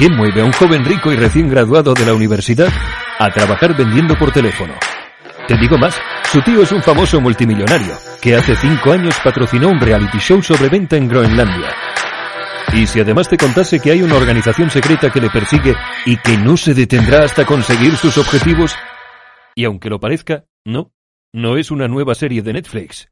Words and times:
¿Qué 0.00 0.08
mueve 0.08 0.40
a 0.40 0.46
un 0.46 0.52
joven 0.52 0.82
rico 0.82 1.12
y 1.12 1.16
recién 1.16 1.50
graduado 1.50 1.92
de 1.92 2.06
la 2.06 2.14
universidad 2.14 2.72
a 3.18 3.30
trabajar 3.30 3.76
vendiendo 3.76 4.16
por 4.16 4.32
teléfono? 4.32 4.72
Te 5.46 5.58
digo 5.58 5.76
más, 5.76 5.94
su 6.32 6.40
tío 6.40 6.62
es 6.62 6.72
un 6.72 6.82
famoso 6.82 7.20
multimillonario 7.20 7.92
que 8.22 8.34
hace 8.34 8.56
cinco 8.56 8.92
años 8.92 9.14
patrocinó 9.22 9.68
un 9.68 9.78
reality 9.78 10.16
show 10.16 10.42
sobre 10.42 10.70
venta 10.70 10.96
en 10.96 11.06
Groenlandia. 11.06 11.74
Y 12.72 12.86
si 12.86 12.98
además 12.98 13.28
te 13.28 13.36
contase 13.36 13.78
que 13.78 13.90
hay 13.90 14.00
una 14.00 14.16
organización 14.16 14.70
secreta 14.70 15.10
que 15.10 15.20
le 15.20 15.28
persigue 15.28 15.74
y 16.06 16.16
que 16.16 16.38
no 16.38 16.56
se 16.56 16.72
detendrá 16.72 17.22
hasta 17.22 17.44
conseguir 17.44 17.94
sus 17.96 18.16
objetivos, 18.16 18.74
y 19.54 19.66
aunque 19.66 19.90
lo 19.90 20.00
parezca, 20.00 20.44
no, 20.64 20.92
no 21.34 21.58
es 21.58 21.70
una 21.70 21.88
nueva 21.88 22.14
serie 22.14 22.40
de 22.40 22.54
Netflix. 22.54 23.10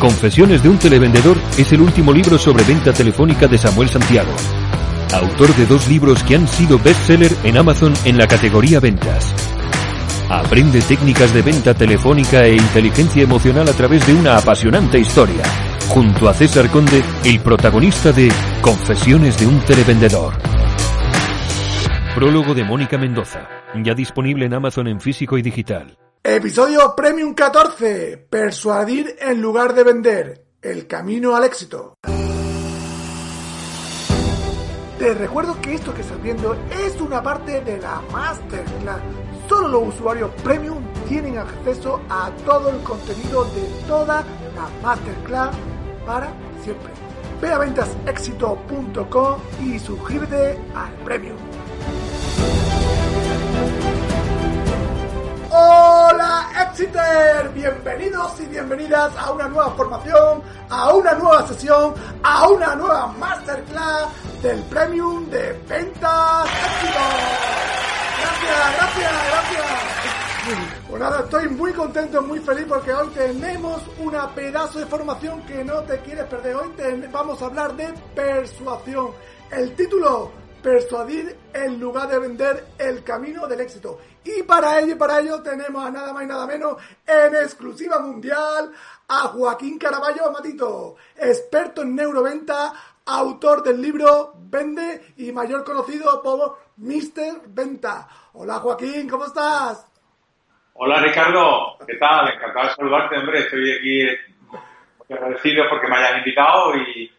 Confesiones 0.00 0.60
de 0.60 0.70
un 0.70 0.78
televendedor 0.80 1.36
es 1.56 1.72
el 1.72 1.82
último 1.82 2.12
libro 2.12 2.36
sobre 2.36 2.64
venta 2.64 2.92
telefónica 2.92 3.46
de 3.46 3.58
Samuel 3.58 3.88
Santiago 3.88 4.34
autor 5.12 5.54
de 5.56 5.66
dos 5.66 5.88
libros 5.88 6.22
que 6.22 6.36
han 6.36 6.48
sido 6.48 6.78
bestseller 6.78 7.32
en 7.44 7.58
Amazon 7.58 7.92
en 8.04 8.16
la 8.16 8.26
categoría 8.26 8.80
ventas. 8.80 9.34
Aprende 10.28 10.80
técnicas 10.80 11.34
de 11.34 11.42
venta 11.42 11.74
telefónica 11.74 12.44
e 12.44 12.54
inteligencia 12.54 13.22
emocional 13.22 13.68
a 13.68 13.72
través 13.72 14.06
de 14.06 14.14
una 14.14 14.38
apasionante 14.38 14.98
historia, 14.98 15.42
junto 15.88 16.28
a 16.28 16.34
César 16.34 16.70
Conde, 16.70 17.02
el 17.24 17.40
protagonista 17.40 18.12
de 18.12 18.32
Confesiones 18.62 19.38
de 19.38 19.46
un 19.46 19.60
televendedor. 19.60 20.34
Prólogo 22.14 22.54
de 22.54 22.64
Mónica 22.64 22.96
Mendoza, 22.96 23.48
ya 23.82 23.94
disponible 23.94 24.46
en 24.46 24.54
Amazon 24.54 24.88
en 24.88 25.00
físico 25.00 25.36
y 25.36 25.42
digital. 25.42 25.98
Episodio 26.22 26.94
Premium 26.96 27.34
14. 27.34 28.28
Persuadir 28.30 29.16
en 29.20 29.42
lugar 29.42 29.74
de 29.74 29.82
vender. 29.82 30.44
El 30.62 30.86
camino 30.86 31.34
al 31.34 31.44
éxito. 31.44 31.94
Te 35.02 35.14
recuerdo 35.14 35.60
que 35.60 35.74
esto 35.74 35.92
que 35.92 36.02
estás 36.02 36.22
viendo 36.22 36.54
es 36.70 37.00
una 37.00 37.20
parte 37.20 37.60
de 37.60 37.76
la 37.78 38.00
Masterclass. 38.12 39.00
Solo 39.48 39.66
los 39.66 39.96
usuarios 39.96 40.30
premium 40.44 40.80
tienen 41.08 41.38
acceso 41.38 42.00
a 42.08 42.30
todo 42.46 42.70
el 42.70 42.80
contenido 42.84 43.42
de 43.46 43.62
toda 43.88 44.24
la 44.54 44.68
Masterclass 44.80 45.56
para 46.06 46.28
siempre. 46.62 46.92
Ve 47.40 47.52
a 47.52 47.58
ventasexito.com 47.58 49.40
y 49.60 49.76
suscríbete 49.80 50.56
al 50.72 50.92
premium. 51.04 51.36
Hola 55.50 56.11
Bienvenidos 57.54 58.40
y 58.40 58.46
bienvenidas 58.46 59.16
a 59.16 59.30
una 59.30 59.46
nueva 59.46 59.70
formación, 59.76 60.42
a 60.68 60.92
una 60.92 61.12
nueva 61.12 61.46
sesión, 61.46 61.94
a 62.24 62.48
una 62.48 62.74
nueva 62.74 63.06
masterclass 63.06 64.08
del 64.42 64.60
Premium 64.64 65.30
de 65.30 65.52
Ventas 65.68 66.48
Éxito. 66.48 66.98
Gracias, 68.18 68.76
gracias, 68.76 69.12
gracias. 69.30 70.88
Pues 70.88 71.00
nada, 71.00 71.20
estoy 71.20 71.48
muy 71.50 71.72
contento, 71.72 72.20
muy 72.20 72.40
feliz 72.40 72.64
porque 72.68 72.92
hoy 72.92 73.08
tenemos 73.14 73.80
una 74.00 74.28
pedazo 74.34 74.80
de 74.80 74.86
formación 74.86 75.40
que 75.42 75.62
no 75.62 75.82
te 75.82 76.00
quieres 76.00 76.24
perder. 76.24 76.56
Hoy 76.56 76.68
vamos 77.12 77.40
a 77.42 77.46
hablar 77.46 77.76
de 77.76 77.94
persuasión. 78.12 79.12
El 79.52 79.72
título 79.76 80.32
persuadir 80.62 81.36
en 81.52 81.80
lugar 81.80 82.08
de 82.08 82.18
vender 82.18 82.64
el 82.78 83.02
camino 83.02 83.46
del 83.46 83.60
éxito. 83.60 83.98
Y 84.24 84.42
para 84.44 84.78
ello, 84.80 84.96
para 84.96 85.20
ello 85.20 85.42
tenemos 85.42 85.84
a 85.84 85.90
nada 85.90 86.12
más 86.12 86.22
y 86.22 86.26
nada 86.26 86.46
menos 86.46 86.76
en 87.06 87.34
exclusiva 87.34 87.98
mundial 87.98 88.72
a 89.08 89.18
Joaquín 89.28 89.78
Caraballo 89.78 90.30
Matito, 90.30 90.96
experto 91.16 91.82
en 91.82 91.96
neuroventa, 91.96 92.72
autor 93.04 93.62
del 93.64 93.82
libro 93.82 94.34
Vende 94.36 95.14
y 95.16 95.32
mayor 95.32 95.64
conocido 95.64 96.22
por 96.22 96.58
Mr. 96.76 97.42
Venta. 97.48 98.08
Hola 98.34 98.54
Joaquín, 98.60 99.08
¿cómo 99.08 99.26
estás? 99.26 99.88
Hola 100.74 101.00
Ricardo, 101.00 101.76
¿qué 101.86 101.96
tal? 101.96 102.32
Encantado 102.32 102.68
de 102.68 102.74
saludarte, 102.74 103.18
hombre. 103.18 103.40
Estoy 103.40 103.72
aquí 103.72 104.20
muy 105.08 105.18
agradecido 105.18 105.64
porque 105.68 105.88
me 105.88 105.96
hayan 105.96 106.18
invitado 106.18 106.76
y 106.76 107.10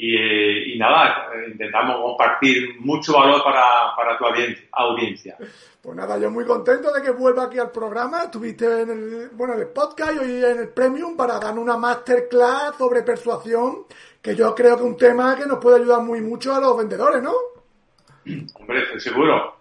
y, 0.00 0.78
nada, 0.78 1.28
intentamos 1.48 1.96
compartir 1.96 2.78
mucho 2.78 3.14
valor 3.14 3.42
para, 3.42 4.16
tu 4.16 4.24
audiencia. 4.72 5.36
Pues 5.82 5.96
nada, 5.96 6.16
yo 6.18 6.30
muy 6.30 6.44
contento 6.44 6.92
de 6.92 7.02
que 7.02 7.10
vuelva 7.10 7.44
aquí 7.44 7.58
al 7.58 7.72
programa. 7.72 8.22
Estuviste 8.22 8.82
en 8.82 8.90
el, 8.90 9.30
bueno, 9.32 9.54
en 9.54 9.60
el 9.60 9.68
podcast 9.68 10.12
y 10.14 10.18
hoy 10.18 10.44
en 10.44 10.60
el 10.60 10.68
Premium 10.68 11.16
para 11.16 11.40
dar 11.40 11.58
una 11.58 11.76
masterclass 11.76 12.76
sobre 12.78 13.02
persuasión, 13.02 13.86
que 14.22 14.36
yo 14.36 14.54
creo 14.54 14.76
que 14.76 14.82
es 14.82 14.88
un 14.88 14.96
tema 14.96 15.34
que 15.34 15.46
nos 15.46 15.58
puede 15.58 15.80
ayudar 15.80 16.02
muy 16.02 16.20
mucho 16.20 16.54
a 16.54 16.60
los 16.60 16.76
vendedores, 16.76 17.20
¿no? 17.20 17.32
Hombre, 18.54 18.82
estoy 18.84 19.00
seguro, 19.00 19.56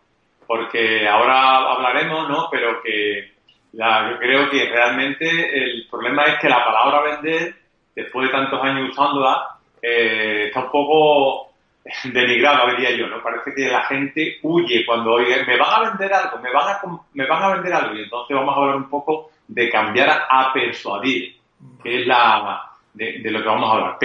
porque 0.46 1.08
ahora 1.08 1.74
hablaremos, 1.74 2.30
¿no? 2.30 2.48
Pero 2.52 2.84
que 2.84 3.32
yo 3.74 4.20
creo 4.20 4.50
que 4.52 4.70
realmente 4.70 5.28
el 5.28 5.88
problema 5.90 6.26
es 6.26 6.40
que 6.40 6.50
la 6.50 6.64
palabra 6.64 7.16
vender, 7.16 7.56
después 7.96 8.28
de 8.28 8.32
tantos 8.32 8.62
años 8.62 8.92
usándola, 8.92 9.57
eh, 9.82 10.46
está 10.48 10.62
un 10.66 10.72
poco 10.72 11.52
denigrado, 12.06 12.70
diría 12.72 12.92
yo, 12.92 13.08
¿no? 13.08 13.22
Parece 13.22 13.54
que 13.54 13.70
la 13.70 13.84
gente 13.84 14.38
huye 14.44 14.86
cuando 14.86 15.14
oye, 15.14 15.44
me 15.46 15.58
van 15.58 15.74
a 15.74 15.90
vender 15.90 16.14
algo, 16.14 16.38
me 16.40 16.52
van 16.52 16.70
a, 16.70 16.82
me 17.14 17.28
van 17.28 17.44
a 17.44 17.54
vender 17.56 17.74
algo. 17.74 17.96
Y 17.96 18.04
entonces 18.04 18.36
vamos 18.36 18.56
a 18.56 18.60
hablar 18.60 18.76
un 18.78 18.90
poco 18.90 19.32
de 19.48 19.70
cambiar 19.70 20.10
a, 20.30 20.52
persuadir, 20.54 21.38
que 21.82 22.02
es 22.02 22.08
la, 22.08 22.72
de, 22.94 23.22
lo 23.24 23.42
que 23.42 23.48
vamos 23.48 23.70
a 23.70 23.74
hablar. 23.74 23.98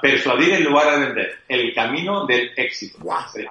persuadir 0.00 0.54
en 0.54 0.64
lugar 0.64 0.98
de 0.98 1.06
vender. 1.06 1.38
El 1.48 1.74
camino 1.74 2.26
del 2.26 2.52
éxito. 2.56 2.98
Pues, 3.02 3.46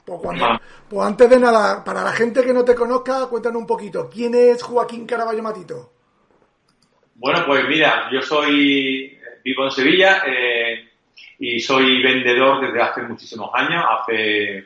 pues, 0.89 1.07
antes 1.07 1.29
de 1.29 1.39
nada, 1.39 1.83
para 1.83 2.03
la 2.03 2.11
gente 2.11 2.43
que 2.43 2.53
no 2.53 2.63
te 2.63 2.75
conozca, 2.75 3.27
cuéntanos 3.27 3.61
un 3.61 3.67
poquito. 3.67 4.09
¿Quién 4.09 4.33
es 4.35 4.63
Joaquín 4.63 5.05
Caraballo 5.05 5.43
Matito? 5.43 5.91
Bueno, 7.15 7.45
pues 7.45 7.63
mira, 7.69 8.09
yo 8.11 8.21
soy, 8.21 9.17
vivo 9.43 9.63
en 9.63 9.71
Sevilla, 9.71 10.23
eh, 10.27 10.89
y 11.39 11.59
soy 11.59 12.01
vendedor 12.01 12.61
desde 12.61 12.81
hace 12.81 13.01
muchísimos 13.03 13.49
años, 13.53 13.83
hace 13.89 14.65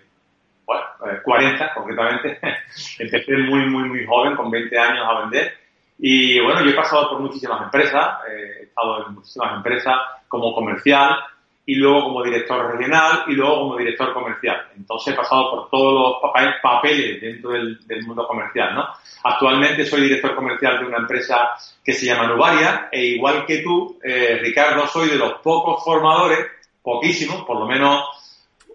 bueno, 0.65 0.83
40 1.23 1.65
eh, 1.65 1.69
concretamente. 1.73 2.39
Empecé 2.99 3.37
muy, 3.37 3.65
muy, 3.65 3.89
muy 3.89 4.05
joven, 4.05 4.35
con 4.35 4.51
20 4.51 4.77
años 4.77 5.07
a 5.07 5.21
vender. 5.21 5.53
Y 5.97 6.39
bueno, 6.39 6.63
yo 6.63 6.71
he 6.71 6.75
pasado 6.75 7.09
por 7.09 7.19
muchísimas 7.19 7.63
empresas, 7.63 8.19
eh, 8.29 8.57
he 8.59 8.63
estado 8.63 9.07
en 9.07 9.15
muchísimas 9.15 9.57
empresas 9.57 9.95
como 10.27 10.53
comercial 10.53 11.17
y 11.69 11.75
luego 11.75 12.05
como 12.05 12.23
director 12.23 12.75
regional 12.75 13.25
y 13.27 13.33
luego 13.33 13.59
como 13.59 13.77
director 13.77 14.11
comercial. 14.11 14.69
Entonces 14.75 15.13
he 15.13 15.15
pasado 15.15 15.51
por 15.51 15.69
todos 15.69 16.19
los 16.19 16.53
papeles 16.63 17.21
dentro 17.21 17.51
del, 17.51 17.77
mundo 18.07 18.25
comercial, 18.25 18.73
¿no? 18.73 18.87
Actualmente 19.23 19.85
soy 19.85 20.01
director 20.01 20.33
comercial 20.33 20.79
de 20.79 20.87
una 20.87 20.97
empresa 20.97 21.51
que 21.85 21.93
se 21.93 22.07
llama 22.07 22.25
Nubaria 22.25 22.89
e 22.91 23.05
igual 23.05 23.45
que 23.45 23.59
tú, 23.59 23.99
eh, 24.03 24.39
Ricardo, 24.41 24.87
soy 24.87 25.09
de 25.09 25.17
los 25.17 25.33
pocos 25.43 25.83
formadores 25.83 26.39
poquísimos, 26.81 27.43
por 27.43 27.59
lo 27.59 27.67
menos 27.67 28.03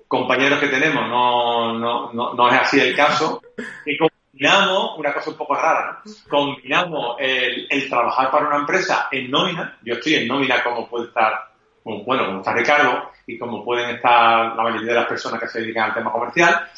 compañeros 0.07 0.61
que 0.61 0.69
tenemos 0.69 1.09
no, 1.09 1.77
no, 1.77 2.13
no, 2.13 2.49
es 2.49 2.61
así 2.61 2.79
el 2.79 2.95
caso, 2.95 3.43
y 3.85 3.99
combinamos 3.99 4.97
una 4.99 5.13
cosa 5.13 5.31
un 5.31 5.37
poco 5.37 5.57
rara, 5.57 5.99
¿no? 6.05 6.13
Combinamos 6.29 7.17
el, 7.19 7.67
el, 7.69 7.89
trabajar 7.89 8.31
para 8.31 8.47
una 8.47 8.59
empresa 8.59 9.09
en 9.11 9.33
nómina, 9.33 9.79
yo 9.83 9.95
estoy 9.95 10.15
en 10.15 10.29
nómina 10.29 10.63
como 10.63 10.89
puede 10.89 11.07
estar, 11.07 11.54
bueno, 11.85 12.27
como 12.27 12.39
está 12.39 12.53
Ricardo, 12.53 13.11
y 13.27 13.39
como 13.39 13.65
pueden 13.65 13.91
estar 13.91 14.57
la 14.57 14.63
mayoría 14.63 14.89
de 14.89 15.01
las 15.01 15.07
personas 15.07 15.41
que 15.41 15.49
se 15.49 15.61
dedican 15.61 15.91
al 15.91 15.95
tema 15.95 16.13
comercial, 16.13 16.69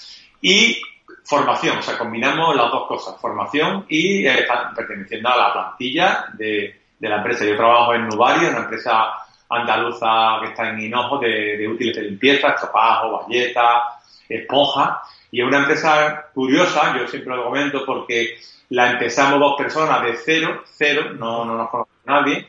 y 0.41 0.81
formación, 1.25 1.79
o 1.79 1.82
sea, 1.82 1.99
combinamos 1.99 2.55
las 2.55 2.70
dos 2.70 2.87
cosas, 2.87 3.20
formación 3.20 3.87
y 3.88 4.26
eh, 4.26 4.47
perteneciendo 4.75 5.29
a 5.29 5.37
la 5.37 5.53
plantilla 5.53 6.26
de, 6.35 6.81
de 6.99 7.08
la 7.08 7.17
empresa. 7.17 7.44
Yo 7.44 7.56
trabajo 7.56 7.94
en 7.94 8.08
Nubaria, 8.08 8.50
una 8.50 8.61
empresa 8.61 9.12
andaluza 9.49 10.38
que 10.41 10.49
está 10.49 10.70
en 10.70 10.81
Hinojo 10.81 11.19
de, 11.19 11.67
útiles 11.69 11.97
de 11.97 12.02
limpieza, 12.02 12.56
chopajo, 12.61 13.19
valleta, 13.19 13.99
esponja. 14.29 15.02
Y 15.31 15.41
es 15.41 15.47
una 15.47 15.59
empresa 15.59 16.26
curiosa, 16.35 16.97
yo 16.97 17.06
siempre 17.09 17.37
lo 17.37 17.44
comento 17.44 17.85
porque 17.85 18.38
la 18.70 18.93
empezamos 18.93 19.38
dos 19.38 19.56
personas 19.56 20.02
de 20.02 20.17
cero, 20.17 20.62
cero, 20.67 21.12
no, 21.14 21.44
no 21.44 21.56
nos 21.56 21.70
conoce 21.70 21.91
nadie. 22.05 22.49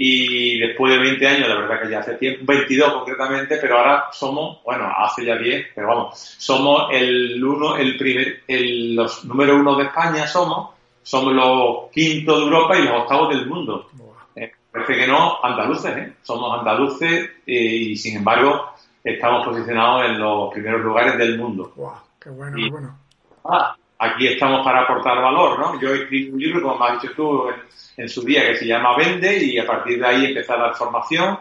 Y 0.00 0.60
después 0.60 0.92
de 0.92 1.00
20 1.00 1.26
años, 1.26 1.48
la 1.48 1.56
verdad 1.56 1.82
que 1.82 1.90
ya 1.90 1.98
hace 1.98 2.14
tiempo, 2.14 2.44
22 2.46 2.92
concretamente, 2.92 3.58
pero 3.60 3.78
ahora 3.78 4.04
somos, 4.12 4.62
bueno, 4.62 4.88
hace 4.96 5.24
ya 5.24 5.36
10, 5.36 5.72
pero 5.74 5.88
vamos, 5.88 6.36
somos 6.38 6.88
el 6.92 7.42
uno, 7.44 7.76
el 7.76 7.98
primer, 7.98 8.42
el, 8.46 8.94
los 8.94 9.24
número 9.24 9.56
uno 9.56 9.74
de 9.74 9.86
España 9.86 10.24
somos, 10.28 10.70
somos 11.02 11.34
los 11.34 11.90
quintos 11.90 12.38
de 12.38 12.44
Europa 12.44 12.78
y 12.78 12.84
los 12.84 13.02
octavos 13.02 13.28
del 13.30 13.46
mundo. 13.46 13.90
Eh, 14.36 14.52
parece 14.70 14.94
que 14.98 15.06
no, 15.08 15.42
andaluces, 15.42 15.96
¿eh? 15.96 16.12
Somos 16.22 16.56
andaluces 16.60 17.30
eh, 17.44 17.52
y 17.52 17.96
sin 17.96 18.18
embargo 18.18 18.74
estamos 19.02 19.44
posicionados 19.44 20.04
en 20.06 20.20
los 20.20 20.52
primeros 20.52 20.80
lugares 20.80 21.18
del 21.18 21.36
mundo. 21.36 21.72
Wow, 21.74 21.92
qué 22.20 22.30
bueno, 22.30 22.56
qué 22.56 22.70
bueno. 22.70 22.98
Ah, 23.44 23.74
aquí 23.98 24.28
estamos 24.28 24.64
para 24.64 24.82
aportar 24.82 25.20
valor, 25.20 25.58
¿no? 25.58 25.80
Yo 25.80 25.92
escribí 25.92 26.30
un 26.30 26.38
libro, 26.38 26.62
como 26.62 26.78
me 26.78 26.86
has 26.86 27.02
dicho 27.02 27.14
tú, 27.14 27.48
en 27.96 28.08
su 28.08 28.22
día 28.22 28.46
que 28.46 28.56
se 28.56 28.66
llama 28.66 28.96
Vende 28.96 29.36
y 29.36 29.58
a 29.58 29.66
partir 29.66 29.98
de 29.98 30.06
ahí 30.06 30.26
empezar 30.26 30.58
la 30.58 30.72
formación 30.72 31.38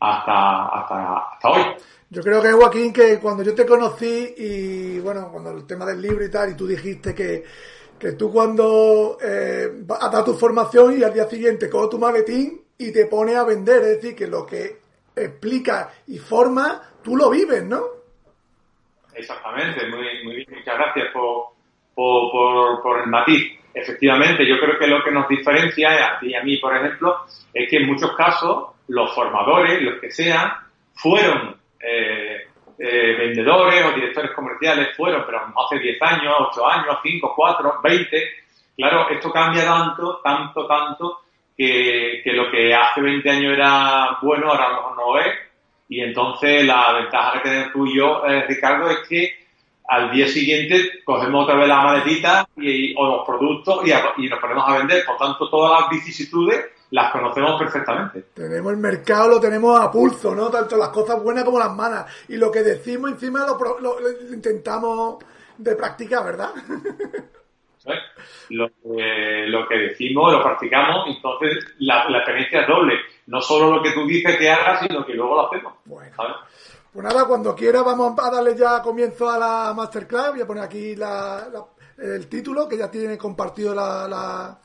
hasta, 0.00 0.66
hasta, 0.68 1.18
hasta 1.18 1.48
hoy. 1.50 1.62
Yo 2.10 2.22
creo 2.22 2.40
que, 2.40 2.52
Joaquín, 2.52 2.92
que 2.92 3.18
cuando 3.18 3.42
yo 3.42 3.54
te 3.54 3.66
conocí 3.66 4.34
y, 4.38 4.98
bueno, 5.00 5.28
cuando 5.30 5.50
el 5.50 5.66
tema 5.66 5.84
del 5.84 6.00
libro 6.00 6.24
y 6.24 6.30
tal, 6.30 6.50
y 6.50 6.54
tú 6.54 6.66
dijiste 6.66 7.14
que, 7.14 7.44
que 7.98 8.12
tú 8.12 8.32
cuando 8.32 9.18
eh, 9.22 9.84
a 10.00 10.08
dar 10.08 10.24
tu 10.24 10.32
formación 10.34 10.98
y 10.98 11.02
al 11.02 11.12
día 11.12 11.24
siguiente 11.24 11.68
coges 11.68 11.90
tu 11.90 11.98
maletín 11.98 12.62
y 12.78 12.92
te 12.92 13.04
pones 13.06 13.36
a 13.36 13.44
vender, 13.44 13.82
es 13.82 14.00
decir, 14.00 14.16
que 14.16 14.26
lo 14.26 14.46
que 14.46 14.78
explica 15.14 15.90
y 16.06 16.18
forma, 16.18 16.80
tú 17.02 17.16
lo 17.16 17.28
vives, 17.28 17.62
¿no? 17.64 17.82
Exactamente, 19.12 19.86
muy, 19.88 20.24
muy 20.24 20.36
bien, 20.36 20.46
muchas 20.50 20.76
gracias 20.76 21.06
por, 21.12 21.57
por, 21.98 22.30
por, 22.30 22.80
por 22.80 23.00
el 23.00 23.08
matiz 23.08 23.58
efectivamente, 23.74 24.46
yo 24.46 24.58
creo 24.60 24.78
que 24.78 24.86
lo 24.86 25.02
que 25.02 25.10
nos 25.10 25.28
diferencia 25.28 26.06
a 26.06 26.20
ti 26.20 26.28
y 26.28 26.34
a 26.34 26.42
mí, 26.42 26.56
por 26.58 26.76
ejemplo, 26.76 27.24
es 27.52 27.68
que 27.68 27.78
en 27.78 27.86
muchos 27.86 28.14
casos 28.16 28.68
los 28.88 29.12
formadores, 29.14 29.82
los 29.82 30.00
que 30.00 30.10
sean, 30.10 30.52
fueron 30.94 31.56
eh, 31.80 32.46
eh, 32.78 33.16
vendedores 33.18 33.84
o 33.84 33.92
directores 33.92 34.30
comerciales, 34.32 34.96
fueron, 34.96 35.24
pero 35.26 35.40
hace 35.40 35.80
10 35.80 36.02
años, 36.02 36.34
8 36.52 36.68
años, 36.68 36.98
5, 37.02 37.32
4, 37.34 37.80
20. 37.82 38.22
Claro, 38.76 39.08
esto 39.10 39.32
cambia 39.32 39.64
tanto, 39.64 40.20
tanto, 40.22 40.66
tanto, 40.66 41.20
que, 41.56 42.22
lo 42.26 42.50
que 42.50 42.72
hace 42.72 43.00
20 43.00 43.28
años 43.28 43.52
era 43.54 44.18
bueno, 44.22 44.50
ahora 44.50 44.66
a 44.66 44.68
lo 44.68 44.74
mejor 44.76 44.96
no 44.96 45.18
es. 45.18 45.34
Y 45.88 46.00
entonces 46.00 46.64
la 46.64 46.92
ventaja 46.92 47.32
que 47.32 47.48
tenemos 47.48 47.72
tú 47.72 47.86
y 47.86 47.96
yo, 47.96 48.24
eh, 48.24 48.44
Ricardo, 48.46 48.88
es 48.90 49.08
que 49.08 49.47
al 49.88 50.10
día 50.10 50.28
siguiente 50.28 51.02
cogemos 51.02 51.44
otra 51.44 51.56
vez 51.56 51.66
la 51.66 51.82
maletita 51.82 52.48
y, 52.56 52.94
o 52.94 53.06
los 53.06 53.26
productos 53.26 53.80
y, 53.86 54.28
nos 54.28 54.38
ponemos 54.38 54.64
a 54.68 54.78
vender. 54.78 55.04
Por 55.04 55.16
tanto, 55.16 55.48
todas 55.48 55.80
las 55.80 55.90
vicisitudes 55.90 56.66
las 56.90 57.10
conocemos 57.10 57.58
perfectamente. 57.58 58.26
Tenemos 58.34 58.72
el 58.72 58.78
mercado, 58.78 59.28
lo 59.28 59.40
tenemos 59.40 59.80
a 59.80 59.90
pulso, 59.90 60.34
¿no? 60.34 60.50
Tanto 60.50 60.76
las 60.76 60.90
cosas 60.90 61.22
buenas 61.22 61.44
como 61.44 61.58
las 61.58 61.74
malas. 61.74 62.06
Y 62.28 62.36
lo 62.36 62.50
que 62.50 62.62
decimos 62.62 63.12
encima 63.12 63.46
lo, 63.46 63.80
lo, 63.80 63.96
intentamos 64.32 65.24
de 65.56 65.74
practicar, 65.74 66.24
¿verdad? 66.24 66.50
Lo, 68.50 68.68
que, 68.68 69.46
lo 69.46 69.66
que 69.66 69.76
decimos, 69.76 70.32
lo 70.32 70.42
practicamos, 70.42 71.06
entonces 71.06 71.74
la, 71.78 72.06
experiencia 72.18 72.62
es 72.62 72.68
doble. 72.68 72.94
No 73.26 73.40
solo 73.40 73.76
lo 73.76 73.82
que 73.82 73.92
tú 73.92 74.06
dices 74.06 74.36
que 74.36 74.50
hagas, 74.50 74.80
sino 74.80 75.04
que 75.06 75.14
luego 75.14 75.34
lo 75.34 75.46
hacemos. 75.46 75.74
Bueno. 75.84 76.14
Pues 76.92 77.04
nada, 77.04 77.26
cuando 77.26 77.54
quiera 77.54 77.82
vamos 77.82 78.18
a 78.18 78.30
darle 78.30 78.56
ya 78.56 78.80
comienzo 78.82 79.28
a 79.28 79.38
la 79.38 79.74
masterclass. 79.74 80.32
Voy 80.32 80.40
a 80.40 80.46
poner 80.46 80.64
aquí 80.64 80.94
el 81.98 82.28
título 82.28 82.68
que 82.68 82.78
ya 82.78 82.90
tiene 82.90 83.18
compartido 83.18 83.74
la, 83.74 84.58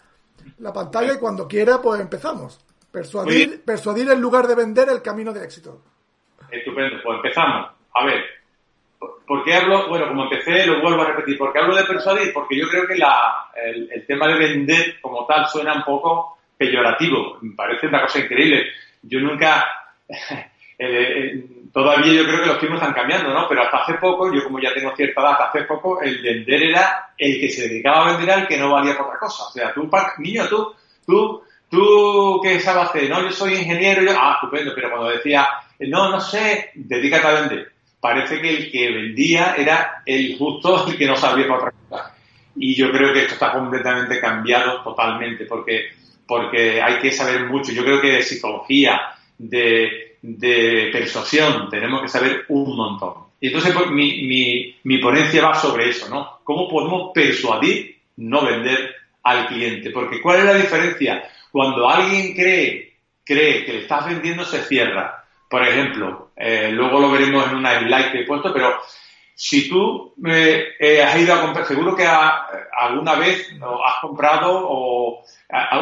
pantalla 0.74 1.14
y 1.14 1.20
cuando 1.20 1.48
quiera 1.48 1.82
pues 1.82 2.00
empezamos. 2.00 2.60
Persuadir, 2.92 3.64
persuadir 3.66 4.10
en 4.12 4.22
lugar 4.22 4.48
de 4.48 4.56
vender 4.56 4.88
el 4.90 5.02
camino 5.02 5.34
de 5.34 5.44
éxito. 5.44 5.82
Estupendo, 6.50 6.98
pues 7.04 7.18
empezamos. 7.18 7.72
A 7.94 8.06
ver, 8.06 8.24
¿por 9.28 9.44
qué 9.44 9.56
hablo? 9.56 9.90
Bueno, 9.90 10.08
como 10.08 10.24
empecé, 10.24 10.66
lo 10.68 10.82
vuelvo 10.82 11.02
a 11.02 11.08
repetir. 11.08 11.38
¿Por 11.38 11.52
qué 11.52 11.60
hablo 11.60 11.76
de 11.76 11.84
persuadir? 11.86 12.32
Porque 12.34 12.58
yo 12.58 12.68
creo 12.70 12.88
que 12.88 12.96
la, 12.96 13.50
el, 13.66 14.06
tema 14.06 14.28
de 14.28 14.38
vender 14.38 15.02
como 15.02 15.26
tal 15.26 15.48
suena 15.48 15.74
un 15.74 15.84
poco 15.84 16.38
peyorativo. 16.58 17.40
Me 17.42 17.56
parece 17.56 17.88
una 17.88 18.02
cosa 18.02 18.20
increíble. 18.20 18.72
Yo 19.02 19.20
nunca... 19.20 19.66
Eh, 20.86 21.46
todavía 21.72 22.14
yo 22.14 22.26
creo 22.26 22.42
que 22.42 22.48
los 22.48 22.60
tiempos 22.60 22.82
están 22.82 22.94
cambiando, 22.94 23.34
¿no? 23.34 23.48
Pero 23.48 23.64
hasta 23.64 23.84
hace 23.84 23.94
poco, 23.94 24.34
yo 24.34 24.44
como 24.44 24.60
ya 24.60 24.74
tengo 24.74 24.94
cierta 24.96 25.22
edad, 25.22 25.32
hasta 25.32 25.46
hace 25.46 25.62
poco 25.64 26.02
el 26.02 26.22
vender 26.22 26.64
era 26.64 27.14
el 27.18 27.40
que 27.40 27.50
se 27.50 27.70
dedicaba 27.70 28.06
a 28.06 28.12
vender 28.12 28.32
al 28.32 28.48
que 28.48 28.58
no 28.58 28.72
valía 28.72 28.98
por 28.98 29.08
otra 29.08 29.20
cosa. 29.20 29.46
O 29.46 29.52
sea, 29.52 29.74
tú, 29.74 29.90
niño, 30.20 30.48
tú, 30.50 30.74
tú, 31.06 31.44
tú, 31.70 32.42
¿qué 32.44 32.60
sabes? 32.60 33.10
No, 33.10 33.22
yo 33.22 33.32
soy 33.32 33.54
ingeniero, 33.54 34.02
yo, 34.02 34.12
ah, 34.12 34.34
estupendo, 34.36 34.74
pero 34.76 34.90
cuando 34.90 35.10
decía, 35.10 35.48
no, 35.80 36.10
no 36.10 36.20
sé, 36.20 36.72
dedícate 36.76 37.28
a 37.28 37.42
vender. 37.42 37.72
Parece 38.02 38.42
que 38.42 38.50
el 38.50 38.72
que 38.72 38.92
vendía 38.92 39.56
era 39.58 40.04
el 40.06 40.38
justo, 40.38 40.86
el 40.88 40.98
que 40.98 41.08
no 41.08 41.16
sabía 41.16 41.48
por 41.48 41.60
otra 41.60 41.72
cosa. 41.72 42.16
Y 42.58 42.76
yo 42.76 42.92
creo 42.92 43.14
que 43.14 43.22
esto 43.22 43.36
está 43.36 43.54
completamente 43.54 44.20
cambiado 44.20 44.84
totalmente, 44.84 45.46
porque, 45.46 45.86
porque 46.28 46.82
hay 46.82 47.00
que 47.00 47.12
saber 47.12 47.46
mucho. 47.46 47.72
Yo 47.72 47.86
creo 47.86 48.02
que 48.02 48.12
de 48.12 48.22
psicología, 48.22 49.14
de, 49.38 50.13
de 50.24 50.90
persuasión, 50.90 51.70
tenemos 51.70 52.02
que 52.02 52.08
saber 52.08 52.46
un 52.48 52.78
montón. 52.78 53.14
Y 53.42 53.48
entonces 53.48 53.74
pues, 53.76 53.92
mi, 53.92 54.24
mi, 54.24 54.76
mi 54.84 54.98
ponencia 55.00 55.46
va 55.46 55.54
sobre 55.54 55.90
eso, 55.90 56.10
¿no? 56.10 56.40
¿Cómo 56.46 56.70
podemos 56.70 57.12
persuadir, 57.14 57.98
no 58.18 58.46
vender 58.46 58.96
al 59.22 59.48
cliente? 59.48 59.90
Porque 59.90 60.22
¿cuál 60.22 60.40
es 60.40 60.46
la 60.46 60.54
diferencia? 60.54 61.30
Cuando 61.52 61.90
alguien 61.90 62.34
cree, 62.34 62.94
cree 63.26 63.66
que 63.66 63.74
le 63.74 63.80
estás 63.80 64.06
vendiendo, 64.06 64.46
se 64.46 64.62
cierra. 64.64 65.26
Por 65.50 65.62
ejemplo, 65.62 66.32
eh, 66.38 66.70
luego 66.72 67.02
lo 67.02 67.12
veremos 67.12 67.46
en 67.50 67.58
una 67.58 67.80
slide 67.80 68.12
que 68.14 68.22
he 68.22 68.26
puesto, 68.26 68.54
pero 68.54 68.80
si 69.36 69.70
tú 69.70 70.14
eh, 70.26 71.04
has 71.04 71.18
ido 71.18 71.34
a 71.34 71.42
comprar, 71.42 71.66
seguro 71.66 71.96
que 71.96 72.06
alguna 72.06 73.16
vez 73.16 73.52
has 73.52 74.00
comprado 74.02 74.68
o, 74.70 75.24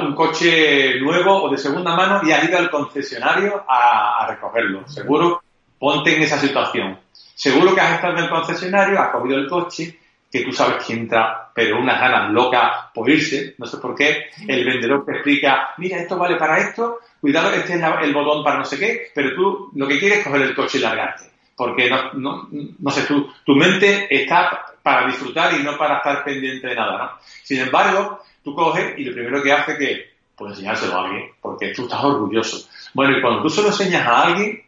un 0.01 0.15
coche 0.15 0.99
nuevo 0.99 1.43
o 1.43 1.49
de 1.49 1.57
segunda 1.57 1.95
mano 1.95 2.21
y 2.23 2.31
has 2.31 2.43
ido 2.43 2.57
al 2.57 2.69
concesionario 2.69 3.63
a, 3.67 4.25
recogerlo. 4.29 4.87
Seguro, 4.87 5.41
ponte 5.77 6.15
en 6.15 6.23
esa 6.23 6.37
situación. 6.37 6.99
Seguro 7.13 7.73
que 7.73 7.81
has 7.81 7.95
estado 7.95 8.17
en 8.17 8.23
el 8.23 8.29
concesionario, 8.29 8.99
has 8.99 9.09
cogido 9.09 9.37
el 9.37 9.49
coche, 9.49 9.97
que 10.31 10.43
tú 10.43 10.53
sabes 10.53 10.85
que 10.85 10.93
entra, 10.93 11.51
pero 11.53 11.79
unas 11.79 11.99
ganas 11.99 12.31
locas 12.31 12.85
por 12.93 13.09
irse, 13.09 13.55
no 13.57 13.65
sé 13.65 13.77
por 13.77 13.95
qué. 13.95 14.27
El 14.47 14.65
vendedor 14.65 15.03
te 15.05 15.13
explica, 15.13 15.71
mira, 15.77 15.97
esto 15.97 16.17
vale 16.17 16.37
para 16.37 16.59
esto, 16.59 16.99
cuidado, 17.19 17.51
este 17.51 17.75
es 17.75 17.83
el 18.01 18.13
botón 18.13 18.43
para 18.43 18.59
no 18.59 18.65
sé 18.65 18.79
qué, 18.79 19.11
pero 19.13 19.35
tú 19.35 19.71
lo 19.75 19.87
que 19.87 19.99
quieres 19.99 20.19
es 20.19 20.23
coger 20.23 20.41
el 20.43 20.55
coche 20.55 20.77
y 20.77 20.81
largarte 20.81 21.30
porque 21.61 21.91
no, 21.91 22.11
no, 22.13 22.49
no 22.79 22.89
sé, 22.89 23.03
tu, 23.03 23.31
tu 23.45 23.53
mente 23.53 24.07
está 24.09 24.65
para 24.81 25.05
disfrutar 25.05 25.53
y 25.53 25.61
no 25.61 25.77
para 25.77 25.97
estar 25.97 26.23
pendiente 26.23 26.65
de 26.65 26.75
nada, 26.75 26.97
¿no? 26.97 27.11
Sin 27.43 27.59
embargo, 27.59 28.19
tú 28.43 28.55
coges 28.55 28.97
y 28.97 29.03
lo 29.03 29.13
primero 29.13 29.43
que 29.43 29.51
hace 29.51 29.77
que, 29.77 30.09
pues 30.35 30.53
enseñárselo 30.53 30.95
a 30.95 31.03
alguien, 31.05 31.29
porque 31.39 31.71
tú 31.71 31.83
estás 31.83 32.03
orgulloso. 32.03 32.67
Bueno, 32.95 33.15
y 33.15 33.21
cuando 33.21 33.43
tú 33.43 33.49
se 33.51 33.61
lo 33.61 33.67
enseñas 33.67 34.07
a 34.07 34.23
alguien, 34.23 34.63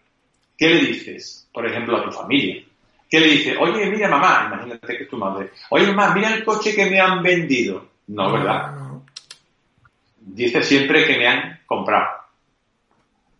¿qué 0.55 0.69
le 0.69 0.81
dices? 0.81 1.49
Por 1.51 1.65
ejemplo, 1.65 1.97
a 1.97 2.03
tu 2.03 2.11
familia. 2.11 2.63
¿Qué 3.09 3.19
le 3.19 3.27
dices? 3.29 3.57
Oye, 3.59 3.87
mira 3.87 4.07
mamá, 4.07 4.51
imagínate 4.53 4.95
que 4.95 5.03
es 5.05 5.09
tu 5.09 5.17
madre. 5.17 5.49
Oye 5.71 5.87
mamá, 5.87 6.13
mira 6.13 6.31
el 6.31 6.43
coche 6.43 6.75
que 6.75 6.91
me 6.91 6.99
han 6.99 7.23
vendido. 7.23 7.87
No, 8.05 8.31
¿verdad? 8.31 8.71
Dice 10.19 10.61
siempre 10.61 11.05
que 11.05 11.17
me 11.17 11.27
han 11.27 11.59
comprado. 11.65 12.12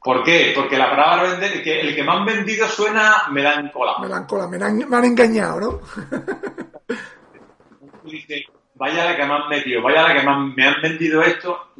¿Por 0.03 0.23
qué? 0.23 0.51
Porque 0.53 0.77
la 0.77 0.89
palabra 0.89 1.31
vender, 1.31 1.63
que 1.63 1.79
el 1.79 1.95
que 1.95 2.03
me 2.03 2.11
han 2.11 2.25
vendido 2.25 2.67
suena 2.67 3.23
melancola. 3.31 3.93
Melancola, 3.99 4.47
me 4.47 4.57
han, 4.57 4.77
me 4.89 4.97
han 4.97 5.05
engañado, 5.05 5.59
¿no? 5.59 5.79
dice, 8.03 8.45
vaya 8.75 9.05
la 9.05 9.15
que 9.15 9.25
me 9.25 9.33
han 9.33 9.49
metido, 9.49 9.81
vaya 9.81 10.03
la 10.03 10.13
que 10.13 10.23
me 10.55 10.65
han, 10.65 10.81
vendido 10.81 11.21
esto. 11.21 11.71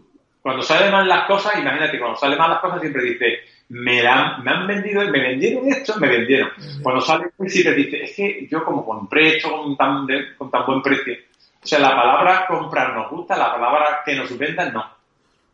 Cuando 0.42 0.62
salen 0.62 0.92
mal 0.92 1.08
las 1.08 1.26
cosas, 1.26 1.56
imagínate, 1.58 2.00
cuando 2.00 2.18
salen 2.18 2.38
mal 2.38 2.50
las 2.52 2.60
cosas 2.60 2.82
siempre 2.82 3.04
dice, 3.04 3.40
me, 3.70 4.06
han, 4.06 4.44
me 4.44 4.52
han 4.52 4.68
vendido, 4.68 5.02
me 5.10 5.22
vendieron 5.22 5.68
esto, 5.68 5.98
me 6.00 6.08
vendieron. 6.08 6.50
Cuando 6.82 7.02
sale 7.02 7.32
siempre 7.48 7.76
dice, 7.76 8.04
es 8.04 8.16
que 8.16 8.48
yo 8.50 8.64
como 8.64 8.86
compré 8.86 9.38
esto 9.38 9.52
con 9.52 9.76
tan, 9.78 10.08
con 10.38 10.52
tan 10.52 10.66
buen 10.66 10.82
precio. 10.82 11.16
O 11.62 11.66
sea, 11.66 11.80
la 11.80 11.96
palabra 11.96 12.46
comprar 12.48 12.94
nos 12.94 13.10
gusta, 13.10 13.38
la 13.38 13.54
palabra 13.54 14.02
que 14.06 14.16
nos 14.16 14.38
vendan 14.38 14.74
no. 14.74 14.93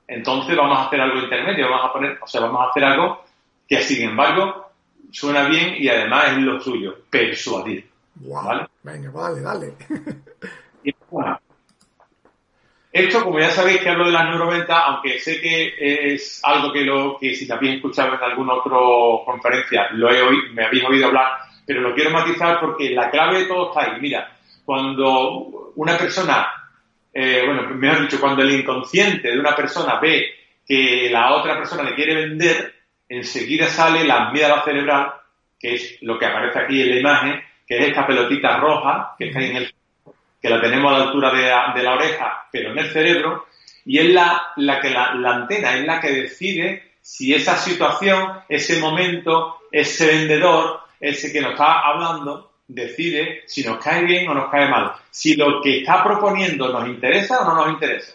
Entonces 0.10 0.58
vamos 0.58 0.78
a 0.78 0.88
hacer 0.88 1.00
algo 1.00 1.20
intermedio, 1.20 1.70
vamos 1.70 1.86
a 1.86 1.94
poner, 1.94 2.18
o 2.20 2.26
sea, 2.26 2.42
vamos 2.42 2.62
a 2.62 2.70
hacer 2.72 2.84
algo 2.84 3.24
que 3.68 3.80
sin 3.82 4.10
embargo 4.10 4.72
suena 5.12 5.48
bien 5.48 5.76
y 5.78 5.88
además 5.88 6.30
es 6.32 6.38
lo 6.40 6.60
suyo, 6.60 6.98
persuadir. 7.12 7.88
¿vale? 8.16 8.66
Venga, 8.82 9.12
vale, 9.12 9.42
dale. 9.42 9.76
y, 10.84 10.92
bueno, 11.12 11.40
esto, 12.92 13.24
como 13.24 13.40
ya 13.40 13.52
sabéis 13.52 13.82
que 13.82 13.90
hablo 13.90 14.06
de 14.06 14.12
las 14.12 14.26
neuroventas, 14.26 14.82
aunque 14.88 15.20
sé 15.20 15.40
que 15.40 15.76
es 15.78 16.42
algo 16.44 16.74
que 16.74 16.82
lo 16.82 17.18
que 17.20 17.36
si 17.36 17.50
habéis 17.52 17.76
escuchado 17.76 18.16
en 18.16 18.24
alguna 18.24 18.56
otra 18.56 18.78
conferencia, 19.26 19.90
lo 19.92 20.10
he 20.10 20.24
oído, 20.24 20.54
me 20.54 20.66
habéis 20.66 20.84
oído 20.86 21.06
hablar, 21.06 21.34
pero 21.68 21.82
lo 21.82 21.94
quiero 21.94 22.10
matizar 22.10 22.60
porque 22.60 22.90
la 22.90 23.12
clave 23.12 23.42
de 23.42 23.46
todo 23.46 23.70
está 23.70 23.92
ahí. 23.92 24.02
Mira, 24.02 24.36
cuando 24.66 25.72
una 25.76 26.00
persona 26.00 26.59
eh, 27.14 27.44
bueno, 27.46 27.64
me 27.76 27.90
han 27.90 28.04
dicho, 28.04 28.20
cuando 28.20 28.42
el 28.44 28.52
inconsciente 28.52 29.30
de 29.30 29.40
una 29.40 29.56
persona 29.56 30.00
ve 30.00 30.36
que 30.66 31.10
la 31.12 31.34
otra 31.34 31.58
persona 31.58 31.84
le 31.84 31.96
quiere 31.96 32.16
vender, 32.16 32.76
enseguida 33.08 33.68
sale 33.68 34.04
la 34.04 34.28
amígdala 34.28 34.64
cerebral, 34.64 35.14
que 35.60 35.74
es 35.74 35.98
lo 36.02 36.20
que 36.20 36.26
aparece 36.26 36.60
aquí 36.60 36.82
en 36.82 36.90
la 36.90 37.00
imagen, 37.00 37.42
que 37.68 37.78
es 37.78 37.88
esta 37.88 38.06
pelotita 38.06 38.58
roja 38.58 39.16
que 39.18 39.28
está 39.28 39.42
en 39.42 39.56
el 39.58 39.74
que 40.42 40.50
la 40.50 40.62
tenemos 40.62 40.94
a 40.94 40.98
la 40.98 41.04
altura 41.06 41.34
de 41.74 41.84
la, 41.84 41.94
oreja, 41.94 42.48
pero 42.52 42.72
en 42.72 42.80
el 42.80 42.92
cerebro, 42.92 43.48
y 43.86 44.00
es 44.00 44.10
la, 44.14 44.54
la 44.56 44.80
que 44.80 44.90
la, 44.90 45.14
la, 45.16 45.36
antena 45.36 45.76
es 45.76 45.86
la 45.86 46.00
que 46.00 46.12
decide 46.12 46.94
si 47.02 47.34
esa 47.34 47.58
situación, 47.58 48.40
ese 48.48 48.80
momento, 48.80 49.58
ese 49.70 50.08
vendedor, 50.08 50.80
ese 51.00 51.34
que 51.34 51.42
nos 51.42 51.52
está 51.52 51.82
hablando, 51.82 52.49
decide 52.70 53.44
si 53.46 53.64
nos 53.64 53.84
cae 53.84 54.06
bien 54.06 54.30
o 54.30 54.34
nos 54.34 54.50
cae 54.50 54.70
mal, 54.70 54.94
si 55.12 55.36
lo 55.36 55.62
que 55.62 55.80
está 55.80 56.04
proponiendo 56.04 56.72
nos 56.72 56.88
interesa 56.88 57.42
o 57.42 57.46
no 57.46 57.56
nos 57.56 57.74
interesa. 57.74 58.14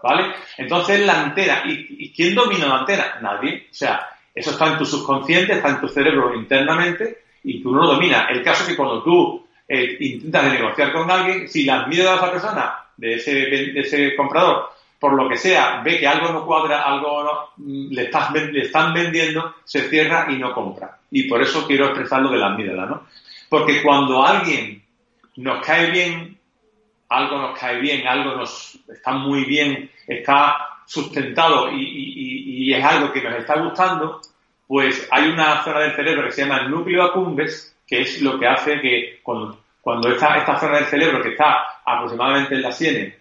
¿Vale? 0.00 0.32
Entonces 0.56 1.04
la 1.04 1.24
antena, 1.24 1.62
¿y, 1.66 2.04
¿y 2.04 2.12
quién 2.12 2.34
domina 2.34 2.68
la 2.68 2.78
antena? 2.78 3.18
Nadie. 3.20 3.66
O 3.70 3.74
sea, 3.74 4.08
eso 4.32 4.52
está 4.52 4.68
en 4.68 4.78
tu 4.78 4.86
subconsciente, 4.86 5.54
está 5.54 5.70
en 5.70 5.80
tu 5.80 5.88
cerebro 5.88 6.34
internamente 6.34 7.24
y 7.42 7.60
tú 7.60 7.72
no 7.72 7.82
lo 7.82 7.94
dominas. 7.94 8.30
El 8.30 8.42
caso 8.42 8.62
es 8.62 8.68
que 8.68 8.76
cuando 8.76 9.02
tú 9.02 9.44
eh, 9.66 9.96
intentas 9.98 10.52
negociar 10.52 10.92
con 10.92 11.10
alguien, 11.10 11.48
si 11.48 11.64
las 11.64 11.88
miedo 11.88 12.10
a 12.10 12.16
esa 12.16 12.30
persona, 12.30 12.84
de 12.96 13.14
ese, 13.14 13.32
de 13.32 13.80
ese 13.80 14.14
comprador, 14.14 14.70
por 14.98 15.12
lo 15.12 15.28
que 15.28 15.36
sea, 15.36 15.80
ve 15.82 15.98
que 15.98 16.06
algo 16.06 16.32
no 16.32 16.44
cuadra, 16.44 16.82
algo 16.82 17.22
no, 17.24 17.64
mm, 17.64 17.92
le, 17.92 18.02
estás, 18.04 18.32
le 18.32 18.62
están 18.62 18.92
vendiendo, 18.92 19.54
se 19.64 19.88
cierra 19.88 20.26
y 20.30 20.36
no 20.36 20.52
compra. 20.52 20.98
Y 21.10 21.24
por 21.24 21.42
eso 21.42 21.66
quiero 21.66 21.86
expresar 21.86 22.22
lo 22.22 22.30
de 22.30 22.38
las 22.38 22.56
miedas, 22.56 22.88
¿no? 22.88 23.06
Porque 23.48 23.82
cuando 23.82 24.24
alguien 24.24 24.82
nos 25.36 25.64
cae 25.64 25.90
bien, 25.90 26.38
algo 27.08 27.38
nos 27.38 27.58
cae 27.58 27.80
bien, 27.80 28.06
algo 28.06 28.36
nos 28.36 28.78
está 28.88 29.12
muy 29.12 29.44
bien, 29.44 29.90
está 30.06 30.56
sustentado 30.86 31.70
y, 31.72 32.72
es 32.72 32.84
algo 32.84 33.10
que 33.10 33.22
nos 33.22 33.34
está 33.34 33.58
gustando, 33.60 34.20
pues 34.66 35.08
hay 35.10 35.28
una 35.28 35.62
zona 35.64 35.80
del 35.80 35.96
cerebro 35.96 36.24
que 36.26 36.32
se 36.32 36.42
llama 36.42 36.58
el 36.58 36.70
núcleo 36.70 37.02
accumbens, 37.02 37.74
que 37.86 38.02
es 38.02 38.20
lo 38.20 38.38
que 38.38 38.46
hace 38.46 38.80
que 38.80 39.20
cuando, 39.22 39.58
esta, 40.10 40.36
esta 40.36 40.58
zona 40.58 40.76
del 40.76 40.86
cerebro 40.86 41.22
que 41.22 41.30
está 41.30 41.80
aproximadamente 41.84 42.54
en 42.54 42.62
la 42.62 42.72
sienes 42.72 43.14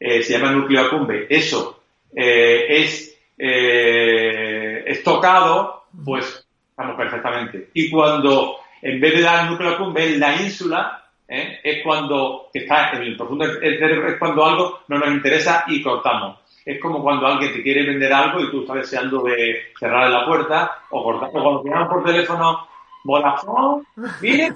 eh, 0.00 0.22
se 0.22 0.32
llama 0.32 0.52
núcleo 0.52 0.86
accumbens, 0.86 1.26
eso 1.28 1.82
eh, 2.16 2.66
es, 2.68 3.16
eh, 3.36 4.84
es 4.86 5.02
tocado, 5.02 5.84
pues 6.04 6.46
estamos 6.70 6.96
perfectamente. 6.96 7.68
Y 7.74 7.90
cuando 7.90 8.56
en 8.84 9.00
vez 9.00 9.14
de 9.14 9.22
dar 9.22 9.44
el 9.44 9.50
núcleo 9.50 9.70
accumbens, 9.70 10.18
la 10.18 10.40
ínsula, 10.40 11.00
es 11.26 11.82
cuando, 11.82 12.50
está 12.52 12.92
en 12.92 13.02
el 13.02 13.16
profundo 13.16 13.44
es 13.44 14.18
cuando 14.18 14.44
algo 14.44 14.80
no 14.88 14.98
nos 14.98 15.08
interesa 15.08 15.64
y 15.66 15.82
cortamos 15.82 16.38
es 16.64 16.80
como 16.80 17.02
cuando 17.02 17.26
alguien 17.26 17.52
te 17.52 17.62
quiere 17.62 17.86
vender 17.86 18.12
algo 18.12 18.40
y 18.40 18.50
tú 18.50 18.62
estás 18.62 18.76
deseando 18.76 19.22
de 19.22 19.72
cerrar 19.78 20.10
la 20.10 20.24
puerta 20.26 20.78
o 20.90 21.02
cortar. 21.04 21.30
Cuando 21.30 21.62
te 21.62 21.70
por 21.70 22.04
teléfono, 22.04 22.66
Vodafone, 23.04 23.84
mire. 24.22 24.54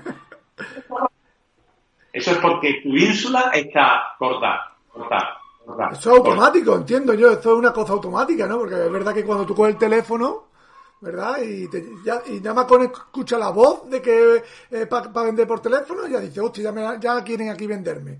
Eso 2.13 2.31
es 2.31 2.39
porque 2.39 2.81
tu 2.83 2.89
ínsula 2.89 3.51
está 3.53 4.15
cortada, 4.19 4.75
Eso 5.93 6.13
es 6.13 6.19
automático, 6.19 6.77
entiendo 6.77 7.13
yo. 7.13 7.31
Esto 7.31 7.53
es 7.53 7.59
una 7.59 7.73
cosa 7.73 7.93
automática, 7.93 8.47
¿no? 8.47 8.59
Porque 8.59 8.75
es 8.75 8.91
verdad 8.91 9.15
que 9.15 9.25
cuando 9.25 9.45
tú 9.45 9.55
coges 9.55 9.75
el 9.75 9.79
teléfono, 9.79 10.48
¿verdad? 11.01 11.43
Y, 11.43 11.69
ya, 12.05 12.23
y 12.27 12.41
nada 12.41 12.55
más 12.55 12.65
con 12.67 12.83
escucha 12.83 13.39
la 13.39 13.51
voz 13.51 13.89
de 13.89 14.03
que 14.03 14.43
eh, 14.71 14.87
para 14.87 15.23
vender 15.25 15.47
por 15.47 15.61
teléfono, 15.61 16.07
ya 16.07 16.21
dice, 16.21 16.41
hostia, 16.41 16.73
ya, 16.73 16.99
ya 16.99 17.25
quieren 17.25 17.51
aquí 17.51 17.67
venderme 17.67 18.19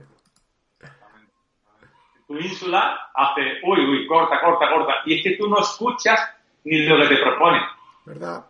tu 2.29 2.37
ínsula 2.37 3.11
hace, 3.15 3.41
uy, 3.63 3.81
uy, 3.89 4.07
corta, 4.07 4.39
corta, 4.41 4.71
corta. 4.71 4.95
Y 5.07 5.15
es 5.15 5.23
que 5.23 5.37
tú 5.37 5.49
no 5.49 5.61
escuchas 5.61 6.21
ni 6.65 6.85
lo 6.85 6.99
que 6.99 7.17
te 7.17 7.23
propone. 7.23 7.61
¿Verdad? 8.05 8.45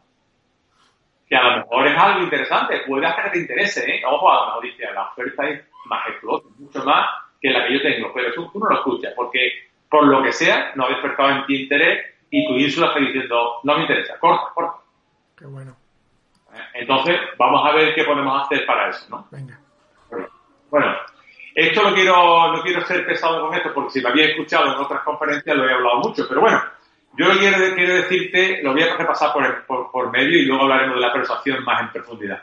Que 1.29 1.37
a 1.37 1.43
lo 1.43 1.57
mejor 1.59 1.87
es 1.87 1.97
algo 1.97 2.25
interesante, 2.25 2.83
puede 2.87 3.07
hacer 3.07 3.25
que 3.25 3.31
te 3.31 3.39
interese, 3.39 3.89
¿eh? 3.89 4.03
Ojo, 4.05 4.31
a 4.31 4.41
lo 4.41 4.47
mejor 4.47 4.65
dice, 4.65 4.93
la 4.93 5.05
oferta 5.05 5.49
es 5.49 5.65
majestuosa, 5.85 6.49
mucho 6.59 6.85
más 6.85 7.09
que 7.41 7.51
la 7.51 7.67
que 7.67 7.75
yo 7.75 7.83
tengo, 7.83 8.13
pero 8.13 8.35
tú, 8.35 8.51
tú 8.51 8.59
no 8.59 8.69
lo 8.69 8.77
escuchas, 8.77 9.13
porque 9.15 9.53
por 9.89 10.07
lo 10.07 10.23
que 10.23 10.33
sea, 10.33 10.73
no 10.75 10.87
ha 10.87 10.89
despertado 10.89 11.31
en 11.31 11.47
ti 11.47 11.63
interés 11.63 12.05
y 12.31 12.47
tu 12.47 12.55
ínsula 12.55 12.89
está 12.89 13.01
diciendo, 13.01 13.61
no 13.63 13.75
me 13.77 13.83
interesa, 13.83 14.19
corta, 14.19 14.53
corta. 14.55 14.79
Qué 15.37 15.47
bueno. 15.47 15.77
Entonces, 16.75 17.17
vamos 17.39 17.67
a 17.67 17.73
ver 17.75 17.95
qué 17.95 18.05
podemos 18.05 18.43
hacer 18.43 18.67
para 18.67 18.91
eso, 18.91 19.07
¿no? 19.11 19.29
Venga. 19.31 19.59
Bueno, 20.71 20.95
esto 21.55 21.83
lo 21.83 21.95
quiero, 21.95 22.53
no 22.53 22.63
quiero 22.63 22.85
ser 22.87 23.07
pesado 23.07 23.41
con 23.41 23.55
esto 23.55 23.73
porque 23.73 23.91
si 23.91 24.01
me 24.01 24.11
había 24.11 24.27
escuchado 24.27 24.67
en 24.67 24.79
otras 24.79 25.03
conferencias 25.03 25.57
lo 25.57 25.69
he 25.69 25.73
hablado 25.73 25.99
mucho, 26.01 26.27
pero 26.29 26.41
bueno, 26.41 26.63
yo 27.17 27.31
quiero, 27.39 27.75
quiero 27.75 27.95
decirte, 27.95 28.63
lo 28.63 28.73
voy 28.73 28.83
a 28.83 28.97
repasar 28.97 29.33
por, 29.33 29.91
por, 29.91 30.11
medio 30.13 30.39
y 30.39 30.45
luego 30.45 30.63
hablaremos 30.63 30.97
de 30.97 31.01
la 31.01 31.13
persuasión 31.13 31.65
más 31.65 31.81
en 31.81 31.91
profundidad. 31.91 32.43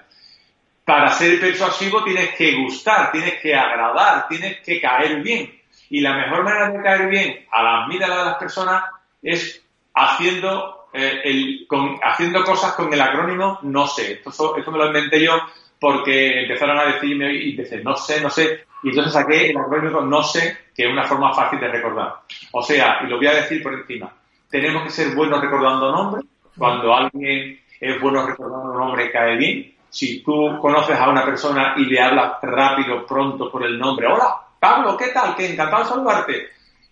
Para 0.83 1.09
ser 1.11 1.39
persuasivo 1.39 2.03
tienes 2.03 2.35
que 2.35 2.55
gustar, 2.55 3.11
tienes 3.11 3.41
que 3.41 3.55
agradar, 3.55 4.27
tienes 4.27 4.59
que 4.61 4.81
caer 4.81 5.21
bien. 5.21 5.61
Y 5.89 6.01
la 6.01 6.13
mejor 6.13 6.43
manera 6.43 6.69
de 6.71 6.83
caer 6.83 7.07
bien 7.07 7.45
a 7.51 7.63
la 7.63 7.87
mirada 7.87 8.19
de 8.19 8.25
las 8.25 8.35
personas 8.35 8.83
es 9.21 9.64
haciendo, 9.95 10.87
eh, 10.93 11.65
haciendo 12.03 12.43
cosas 12.43 12.73
con 12.73 12.93
el 12.93 13.01
acrónimo 13.01 13.59
no 13.63 13.87
sé. 13.87 14.21
Esto, 14.25 14.55
me 14.71 14.77
lo 14.77 14.87
inventé 14.87 15.23
yo 15.23 15.33
porque 15.79 16.41
empezaron 16.41 16.77
a 16.77 16.85
decirme 16.85 17.33
y 17.33 17.57
no 17.83 17.95
sé, 17.95 18.21
no 18.21 18.29
sé. 18.29 18.65
Y 18.83 18.89
entonces 18.89 19.13
saqué 19.13 19.49
el 19.49 19.57
acrónimo 19.57 20.01
no 20.01 20.21
sé, 20.21 20.57
que 20.75 20.85
es 20.85 20.91
una 20.91 21.05
forma 21.05 21.33
fácil 21.33 21.59
de 21.59 21.69
recordar. 21.69 22.15
O 22.51 22.61
sea, 22.61 22.99
y 23.03 23.07
lo 23.07 23.17
voy 23.17 23.27
a 23.27 23.35
decir 23.35 23.63
por 23.63 23.73
encima, 23.73 24.11
tenemos 24.49 24.83
que 24.83 24.89
ser 24.89 25.15
buenos 25.15 25.41
recordando 25.41 25.91
nombres. 25.91 26.25
Cuando 26.57 26.93
alguien 26.93 27.59
es 27.79 28.01
bueno 28.01 28.25
recordando 28.25 28.71
un 28.71 28.77
nombre, 28.77 29.11
cae 29.11 29.35
bien. 29.37 29.73
Si 29.89 30.21
tú 30.21 30.57
conoces 30.61 30.97
a 30.97 31.09
una 31.09 31.23
persona 31.23 31.73
y 31.77 31.85
le 31.85 32.01
hablas 32.01 32.33
rápido, 32.41 33.05
pronto 33.05 33.49
por 33.49 33.65
el 33.65 33.77
nombre, 33.79 34.07
hola, 34.07 34.37
Pablo, 34.59 34.97
¿qué 34.97 35.07
tal? 35.09 35.35
Que 35.35 35.51
encantado 35.51 35.83
de 35.83 35.89
saludarte. 35.89 36.47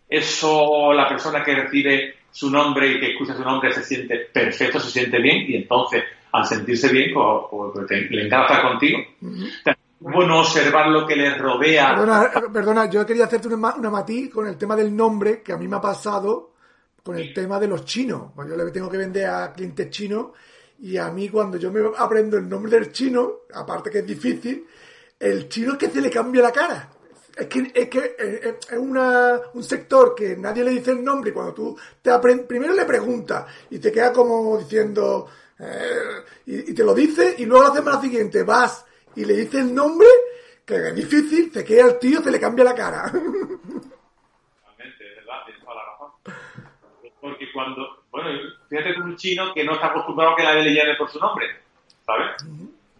Eso, 0.09 0.93
la 0.93 1.07
persona 1.07 1.43
que 1.43 1.55
recibe 1.55 2.22
su 2.33 2.49
nombre 2.49 2.91
y 2.91 2.99
que 2.99 3.11
escucha 3.11 3.37
su 3.37 3.43
nombre 3.43 3.71
se 3.71 3.83
siente 3.83 4.17
perfecto, 4.33 4.79
se 4.81 4.89
siente 4.89 5.21
bien 5.21 5.45
y 5.47 5.55
entonces 5.55 6.03
al 6.33 6.45
sentirse 6.45 6.91
bien, 6.91 7.13
pues, 7.13 7.73
pues 7.73 7.89
le 7.89 8.25
encanta 8.25 8.55
estar 8.55 8.71
contigo 8.71 8.97
bueno 10.03 10.41
observar 10.41 10.89
lo 10.89 11.07
que 11.07 11.15
les 11.15 11.37
rodea. 11.37 11.95
Perdona, 12.51 12.89
yo 12.89 13.05
quería 13.05 13.25
hacerte 13.25 13.47
una, 13.47 13.75
una 13.75 13.89
matiz 13.89 14.29
con 14.29 14.47
el 14.47 14.57
tema 14.57 14.75
del 14.75 14.95
nombre 14.95 15.41
que 15.41 15.53
a 15.53 15.57
mí 15.57 15.67
me 15.67 15.77
ha 15.77 15.81
pasado 15.81 16.51
con 17.01 17.17
el 17.17 17.33
tema 17.33 17.59
de 17.59 17.67
los 17.67 17.85
chinos. 17.85 18.31
Cuando 18.35 18.55
yo 18.55 18.63
le 18.65 18.71
tengo 18.71 18.89
que 18.89 18.97
vender 18.97 19.27
a 19.27 19.53
clientes 19.53 19.89
chinos 19.89 20.27
y 20.79 20.97
a 20.97 21.09
mí 21.09 21.29
cuando 21.29 21.57
yo 21.57 21.71
me 21.71 21.81
aprendo 21.97 22.37
el 22.37 22.49
nombre 22.49 22.71
del 22.71 22.91
chino, 22.91 23.43
aparte 23.53 23.89
que 23.89 23.99
es 23.99 24.05
difícil, 24.05 24.65
el 25.19 25.47
chino 25.47 25.73
es 25.73 25.77
que 25.77 25.89
se 25.89 26.01
le 26.01 26.09
cambia 26.09 26.41
la 26.41 26.51
cara. 26.51 26.89
Es 27.35 27.47
que, 27.47 27.71
es, 27.73 27.89
que 27.89 27.99
eh, 27.99 28.15
eh, 28.19 28.59
es 28.69 28.77
una, 28.77 29.39
un 29.53 29.63
sector 29.63 30.13
que 30.13 30.37
nadie 30.37 30.63
le 30.63 30.71
dice 30.71 30.91
el 30.91 31.03
nombre 31.03 31.31
y 31.31 31.33
cuando 31.33 31.53
tú 31.53 31.79
te 32.01 32.11
primero 32.19 32.73
le 32.73 32.85
preguntas 32.85 33.45
y 33.71 33.79
te 33.79 33.91
queda 33.91 34.13
como 34.13 34.57
diciendo, 34.59 35.27
eh, 35.59 36.23
y, 36.45 36.71
y, 36.71 36.73
te 36.75 36.83
lo 36.83 36.93
dice 36.93 37.35
y 37.39 37.45
luego 37.45 37.69
la 37.69 37.73
semana 37.73 38.01
siguiente 38.01 38.43
vas 38.43 38.85
y 39.15 39.25
le 39.25 39.33
dice 39.33 39.61
el 39.61 39.73
nombre, 39.73 40.07
que 40.65 40.75
es 40.75 40.95
difícil, 40.95 41.51
se 41.51 41.65
queda 41.65 41.87
el 41.87 41.99
tío, 41.99 42.21
se 42.21 42.29
le 42.31 42.39
cambia 42.39 42.65
la 42.65 42.75
cara. 42.75 43.11
Realmente, 43.11 43.49
es 44.77 45.15
verdad, 45.17 45.43
tienes 45.45 45.63
toda 45.63 45.75
la 45.75 45.85
razón. 45.85 46.11
Porque 47.19 47.51
cuando, 47.51 48.03
bueno, 48.11 48.29
fíjate 48.69 48.93
que 48.93 49.01
un 49.01 49.15
chino 49.15 49.53
que 49.53 49.63
no 49.63 49.73
está 49.73 49.87
acostumbrado 49.87 50.33
a 50.33 50.35
que 50.35 50.43
nadie 50.43 50.63
le 50.63 50.73
llame 50.75 50.95
por 50.97 51.09
su 51.09 51.19
nombre, 51.19 51.47
¿sabes? 52.05 52.29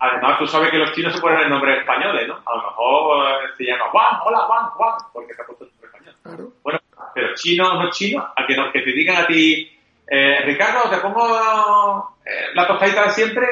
Además, 0.03 0.37
tú 0.37 0.45
sabes 0.47 0.69
que 0.69 0.77
los 0.77 0.91
chinos 0.91 1.13
se 1.13 1.21
ponen 1.21 1.39
el 1.39 1.49
nombre 1.49 1.77
españoles, 1.77 2.27
¿no? 2.27 2.37
A 2.45 2.57
lo 2.57 2.63
mejor 2.63 3.25
eh, 3.25 3.47
se 3.55 3.63
llama 3.63 3.85
Juan, 3.89 4.19
hola 4.25 4.39
Juan, 4.39 4.65
Juan, 4.71 4.93
porque 5.13 5.33
se 5.33 5.41
ha 5.41 5.45
puesto 5.45 5.63
el 5.63 5.71
nombre 5.71 5.87
español. 5.87 6.15
Claro. 6.21 6.51
Bueno, 6.61 6.79
pero 7.15 7.33
chino 7.35 7.81
no 7.81 7.89
chino, 7.89 8.21
a 8.21 8.45
que, 8.45 8.53
no, 8.53 8.69
que 8.73 8.81
te 8.81 8.91
digan 8.91 9.23
a 9.23 9.27
ti, 9.27 9.71
eh, 10.05 10.41
Ricardo, 10.43 10.89
te 10.89 10.97
pongo 10.97 12.17
eh, 12.25 12.47
la 12.53 12.67
tostadita 12.67 13.03
de 13.03 13.09
siempre. 13.11 13.47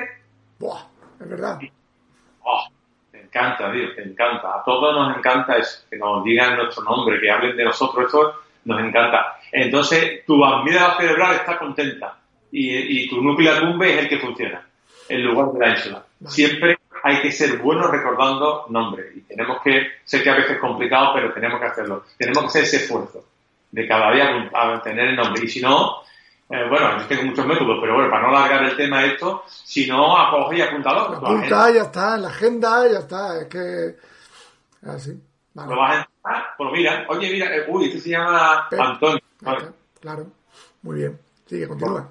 Buah, 0.59 0.81
es 1.21 1.29
verdad. 1.29 1.57
Oh, 2.43 2.67
me 3.13 3.21
encanta, 3.21 3.71
Dios, 3.71 3.95
te 3.95 4.03
encanta. 4.03 4.55
A 4.55 4.63
todos 4.65 4.93
nos 4.93 5.17
encanta 5.17 5.55
eso, 5.55 5.85
que 5.89 5.95
nos 5.95 6.21
digan 6.25 6.57
nuestro 6.57 6.83
nombre, 6.83 7.21
que 7.21 7.31
hablen 7.31 7.55
de 7.55 7.63
nosotros, 7.63 8.07
eso 8.09 8.41
nos 8.65 8.77
encanta. 8.81 9.37
Entonces, 9.53 10.25
tu 10.25 10.43
amígdala 10.43 10.97
cerebral 10.97 11.35
está 11.35 11.57
contenta 11.57 12.17
y, 12.51 13.07
tu 13.07 13.21
núcleo 13.21 13.55
acumbe 13.55 13.93
es 13.93 13.99
el 13.99 14.09
que 14.09 14.19
funciona, 14.19 14.67
en 15.07 15.23
lugar 15.23 15.53
de 15.53 15.59
la 15.59 15.69
ínsula. 15.69 16.05
Siempre 16.27 16.77
hay 17.03 17.21
que 17.21 17.31
ser 17.31 17.57
buenos 17.57 17.89
recordando 17.89 18.65
nombres 18.69 19.15
y 19.15 19.21
tenemos 19.21 19.61
que, 19.63 19.87
sé 20.03 20.21
que 20.21 20.29
a 20.29 20.35
veces 20.35 20.51
es 20.51 20.59
complicado, 20.59 21.13
pero 21.15 21.33
tenemos 21.33 21.59
que 21.59 21.65
hacerlo. 21.65 22.03
Tenemos 22.17 22.43
que 22.43 22.47
hacer 22.47 22.63
ese 22.63 22.77
esfuerzo 22.77 23.25
de 23.71 23.87
cada 23.87 24.11
día 24.11 24.49
a 24.53 24.81
tener 24.81 25.09
el 25.09 25.15
nombre 25.15 25.43
y 25.43 25.47
si 25.47 25.61
no, 25.61 26.01
eh, 26.49 26.67
bueno, 26.69 26.99
yo 26.99 27.07
tengo 27.07 27.23
muchos 27.23 27.45
métodos, 27.45 27.77
pero 27.79 27.95
bueno, 27.95 28.09
para 28.09 28.23
no 28.23 28.35
alargar 28.35 28.63
el 28.65 28.75
tema 28.75 29.05
esto, 29.05 29.43
si 29.47 29.87
no, 29.87 30.17
acoge 30.17 30.57
y 30.57 30.61
apúntalo. 30.61 31.01
Apunta, 31.15 31.71
ya 31.71 31.83
está, 31.83 32.15
en 32.15 32.21
la 32.23 32.27
agenda, 32.27 32.91
ya 32.91 32.99
está, 32.99 33.41
es 33.41 33.47
que... 33.47 33.95
Así. 34.85 35.19
Vale. 35.53 35.69
Lo 35.69 35.79
vas 35.79 35.91
a 35.91 36.01
entrar, 36.01 36.45
pues 36.57 36.71
mira, 36.73 37.05
oye, 37.09 37.31
mira, 37.31 37.55
eh, 37.55 37.65
uy, 37.67 37.85
este 37.85 37.99
se 37.99 38.09
llama 38.09 38.67
Antonio. 38.69 39.21
Claro. 39.99 40.27
Muy 40.81 40.97
bien, 40.97 41.19
sigue, 41.45 41.67
continúa. 41.67 42.09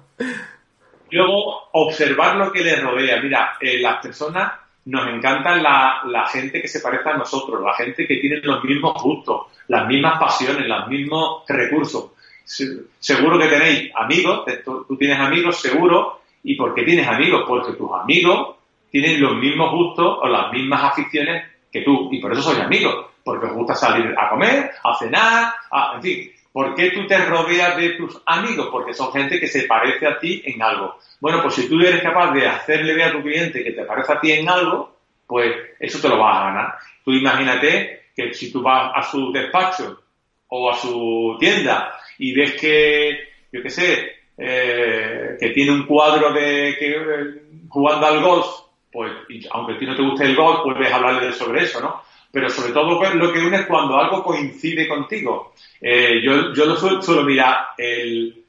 Luego, 1.11 1.69
observar 1.73 2.35
lo 2.37 2.51
que 2.51 2.63
les 2.63 2.81
rodea. 2.81 3.21
Mira, 3.21 3.57
eh, 3.59 3.79
las 3.79 4.01
personas 4.01 4.53
nos 4.85 5.07
encantan 5.07 5.61
la, 5.61 6.01
la, 6.05 6.27
gente 6.27 6.61
que 6.61 6.67
se 6.67 6.79
parece 6.79 7.09
a 7.09 7.17
nosotros, 7.17 7.61
la 7.63 7.73
gente 7.73 8.07
que 8.07 8.17
tiene 8.17 8.37
los 8.37 8.63
mismos 8.63 9.01
gustos, 9.01 9.47
las 9.67 9.87
mismas 9.87 10.19
pasiones, 10.19 10.67
los 10.67 10.87
mismos 10.87 11.43
recursos. 11.47 12.11
Seguro 12.43 13.37
que 13.39 13.47
tenéis 13.47 13.91
amigos, 13.95 14.43
tú 14.65 14.97
tienes 14.97 15.19
amigos 15.19 15.61
seguro, 15.61 16.21
¿y 16.43 16.55
por 16.55 16.73
qué 16.73 16.83
tienes 16.83 17.07
amigos? 17.07 17.43
Porque 17.47 17.73
tus 17.73 17.91
amigos 17.93 18.55
tienen 18.89 19.21
los 19.21 19.35
mismos 19.35 19.71
gustos 19.71 20.17
o 20.21 20.27
las 20.27 20.51
mismas 20.51 20.83
aficiones 20.83 21.45
que 21.71 21.81
tú, 21.81 22.09
y 22.11 22.19
por 22.19 22.33
eso 22.33 22.41
sois 22.41 22.59
amigos, 22.59 23.05
porque 23.23 23.45
os 23.45 23.53
gusta 23.53 23.75
salir 23.75 24.13
a 24.17 24.29
comer, 24.29 24.71
a 24.83 24.97
cenar, 24.97 25.53
a, 25.71 25.93
en 25.95 26.01
fin. 26.01 26.31
¿Por 26.51 26.75
qué 26.75 26.91
tú 26.91 27.07
te 27.07 27.17
rodeas 27.25 27.77
de 27.77 27.91
tus 27.91 28.21
amigos? 28.25 28.67
Porque 28.71 28.93
son 28.93 29.11
gente 29.13 29.39
que 29.39 29.47
se 29.47 29.63
parece 29.63 30.05
a 30.05 30.19
ti 30.19 30.41
en 30.45 30.61
algo. 30.61 30.97
Bueno, 31.19 31.41
pues 31.41 31.55
si 31.55 31.69
tú 31.69 31.79
eres 31.79 32.01
capaz 32.01 32.33
de 32.33 32.45
hacerle 32.45 32.93
ver 32.93 33.09
a 33.09 33.11
tu 33.13 33.21
cliente 33.21 33.63
que 33.63 33.71
te 33.71 33.85
parece 33.85 34.13
a 34.13 34.19
ti 34.19 34.31
en 34.33 34.49
algo, 34.49 34.97
pues 35.25 35.55
eso 35.79 36.01
te 36.01 36.09
lo 36.09 36.19
vas 36.19 36.37
a 36.37 36.45
ganar. 36.45 36.73
Tú 37.05 37.13
imagínate 37.13 38.09
que 38.15 38.33
si 38.33 38.51
tú 38.51 38.61
vas 38.61 38.91
a 38.93 39.01
su 39.03 39.31
despacho 39.31 40.01
o 40.47 40.69
a 40.69 40.75
su 40.75 41.37
tienda 41.39 41.97
y 42.17 42.33
ves 42.33 42.59
que, 42.59 43.29
yo 43.51 43.63
qué 43.63 43.69
sé, 43.69 44.11
eh, 44.37 45.37
que 45.39 45.49
tiene 45.51 45.71
un 45.71 45.85
cuadro 45.85 46.33
de 46.33 46.75
que 46.77 46.89
eh, 46.89 47.41
jugando 47.69 48.07
al 48.07 48.21
golf, 48.21 48.47
pues 48.91 49.11
aunque 49.51 49.73
a 49.73 49.79
ti 49.79 49.85
no 49.85 49.95
te 49.95 50.01
guste 50.01 50.25
el 50.25 50.35
golf, 50.35 50.63
puedes 50.63 50.91
hablarle 50.91 51.31
sobre 51.31 51.63
eso, 51.63 51.79
¿no? 51.79 52.01
Pero 52.31 52.49
sobre 52.49 52.71
todo 52.71 52.97
pues, 52.97 53.13
lo 53.15 53.31
que 53.33 53.39
une 53.39 53.57
es 53.57 53.65
cuando 53.65 53.97
algo 53.97 54.23
coincide 54.23 54.87
contigo. 54.87 55.53
Eh, 55.79 56.21
yo, 56.23 56.53
yo 56.53 56.65
lo 56.65 56.75
suelo, 56.75 57.01
suelo 57.01 57.23
mirar 57.23 57.67
el, 57.77 58.45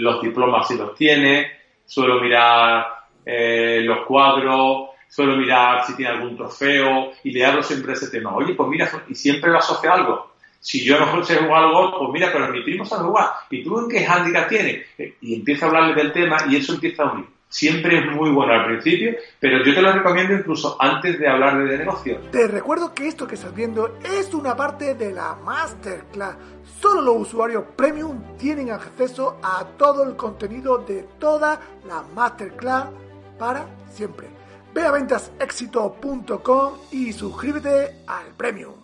los 0.00 0.22
diplomas 0.22 0.68
si 0.68 0.76
los 0.76 0.94
tiene, 0.94 1.50
suelo 1.84 2.20
mirar 2.20 2.86
eh, 3.26 3.82
los 3.84 4.06
cuadros, 4.06 4.90
suelo 5.08 5.36
mirar 5.36 5.84
si 5.84 5.94
tiene 5.96 6.12
algún 6.12 6.36
trofeo 6.36 7.12
y 7.22 7.30
le 7.30 7.44
hablo 7.44 7.62
siempre 7.62 7.92
ese 7.92 8.08
tema. 8.08 8.34
Oye, 8.34 8.54
pues 8.54 8.68
mira, 8.68 8.90
y 9.08 9.14
siempre 9.14 9.50
lo 9.50 9.58
asocia 9.58 9.90
a 9.90 9.94
algo. 9.94 10.34
Si 10.58 10.82
yo 10.82 10.98
no 10.98 11.22
sé 11.22 11.36
jugar 11.36 11.64
al 11.64 11.72
golf, 11.72 11.94
pues 11.98 12.10
mira, 12.10 12.32
pero 12.32 12.48
mi 12.48 12.62
primo 12.62 12.86
sabe 12.86 13.04
jugar. 13.04 13.28
¿Y 13.50 13.62
tú 13.62 13.80
en 13.80 13.88
qué 13.88 14.06
handicap 14.06 14.48
tienes? 14.48 14.86
Y 15.20 15.34
empieza 15.34 15.66
a 15.66 15.68
hablarle 15.68 15.94
del 15.94 16.12
tema 16.12 16.38
y 16.48 16.56
eso 16.56 16.72
empieza 16.72 17.02
a 17.02 17.12
unir. 17.12 17.26
Siempre 17.54 17.98
es 17.98 18.06
muy 18.06 18.30
bueno 18.30 18.52
al 18.52 18.66
principio, 18.66 19.14
pero 19.38 19.64
yo 19.64 19.72
te 19.72 19.80
lo 19.80 19.92
recomiendo 19.92 20.34
incluso 20.34 20.76
antes 20.80 21.20
de 21.20 21.28
hablar 21.28 21.56
de 21.64 21.78
negocio. 21.78 22.18
Te 22.32 22.48
recuerdo 22.48 22.92
que 22.92 23.06
esto 23.06 23.28
que 23.28 23.36
estás 23.36 23.54
viendo 23.54 23.96
es 24.02 24.34
una 24.34 24.56
parte 24.56 24.96
de 24.96 25.12
la 25.12 25.36
Masterclass. 25.36 26.34
Solo 26.80 27.02
los 27.02 27.28
usuarios 27.28 27.62
premium 27.76 28.36
tienen 28.38 28.72
acceso 28.72 29.38
a 29.40 29.64
todo 29.78 30.02
el 30.02 30.16
contenido 30.16 30.78
de 30.78 31.06
toda 31.20 31.60
la 31.86 32.02
Masterclass 32.12 32.88
para 33.38 33.66
siempre. 33.88 34.26
Ve 34.74 34.82
a 34.82 34.90
ventasexito.com 34.90 36.72
y 36.90 37.12
suscríbete 37.12 38.00
al 38.08 38.34
premium. 38.36 38.83